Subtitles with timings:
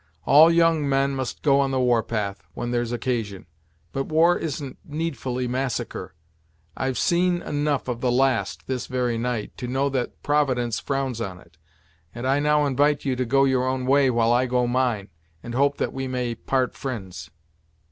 [0.25, 3.45] All young men must go on the war path, when there's occasion,
[3.91, 6.15] but war isn't needfully massacre.
[6.75, 11.39] I've seen enough of the last, this very night, to know that Providence frowns on
[11.39, 11.55] it;
[12.15, 15.09] and I now invite you to go your own way, while I go mine;
[15.43, 17.29] and hope that we may part fri'nds."